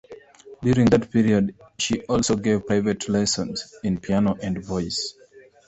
During 0.63 0.87
that 0.87 1.11
period 1.11 1.53
she 1.77 2.01
also 2.07 2.35
gave 2.35 2.65
private 2.65 3.07
lessons 3.07 3.71
in 3.83 3.99
piano 3.99 4.35
and 4.41 4.65
voice. 4.65 5.13